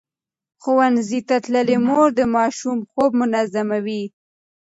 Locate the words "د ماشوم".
2.19-2.79